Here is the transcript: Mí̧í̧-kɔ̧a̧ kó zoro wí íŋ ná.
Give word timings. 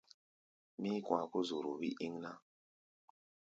Mí̧í̧-kɔ̧a̧ 0.81 1.25
kó 1.31 1.39
zoro 1.49 1.71
wí 1.79 1.89
íŋ 2.05 2.13
ná. 2.23 2.31